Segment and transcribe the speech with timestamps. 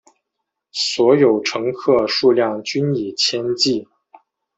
[0.71, 3.87] 所有乘客数量均以千计。